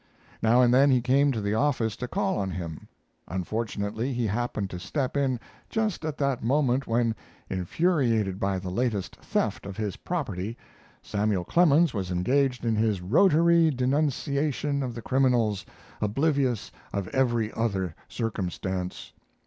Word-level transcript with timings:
Now 0.41 0.63
and 0.63 0.73
then 0.73 0.89
he 0.89 0.99
came 0.99 1.31
to 1.31 1.39
the 1.41 1.53
office 1.53 1.95
to 1.97 2.07
call 2.07 2.39
on 2.39 2.49
him. 2.49 2.87
Unfortunately, 3.27 4.11
he 4.13 4.25
happened 4.25 4.71
to 4.71 4.79
step 4.79 5.15
in 5.15 5.39
just 5.69 6.03
at 6.03 6.17
that 6.17 6.43
moment 6.43 6.87
when, 6.87 7.13
infuriated 7.51 8.39
by 8.39 8.57
the 8.57 8.71
latest 8.71 9.15
theft 9.17 9.63
of 9.67 9.77
his 9.77 9.97
property, 9.97 10.57
Samuel 11.03 11.43
Clemens 11.43 11.93
was 11.93 12.09
engaged 12.09 12.65
in 12.65 12.75
his 12.75 12.99
rotary 12.99 13.69
denunciation 13.69 14.81
of 14.81 14.95
the 14.95 15.03
criminals, 15.03 15.67
oblivious 16.01 16.71
of 16.91 17.07
every 17.09 17.53
other 17.53 17.93
circumstance. 18.09 19.13